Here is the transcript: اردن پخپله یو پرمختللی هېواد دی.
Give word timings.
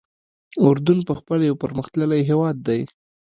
اردن 0.65 0.99
پخپله 1.09 1.43
یو 1.49 1.55
پرمختللی 1.63 2.21
هېواد 2.29 2.55
دی. 2.67 2.81